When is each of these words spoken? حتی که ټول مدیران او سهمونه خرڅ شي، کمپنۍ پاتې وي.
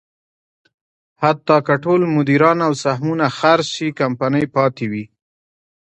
حتی 1.23 1.57
که 1.65 1.75
ټول 1.83 2.01
مدیران 2.15 2.57
او 2.67 2.73
سهمونه 2.83 3.25
خرڅ 3.37 3.67
شي، 3.75 3.87
کمپنۍ 3.99 4.45
پاتې 4.55 4.85
وي. 4.91 5.05